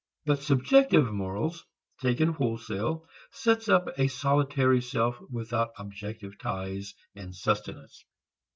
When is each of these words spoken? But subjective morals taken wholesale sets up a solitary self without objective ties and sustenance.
But 0.25 0.41
subjective 0.41 1.13
morals 1.13 1.63
taken 2.01 2.29
wholesale 2.29 3.07
sets 3.29 3.69
up 3.69 3.87
a 3.99 4.07
solitary 4.07 4.81
self 4.81 5.19
without 5.29 5.73
objective 5.77 6.39
ties 6.39 6.95
and 7.15 7.35
sustenance. 7.35 8.03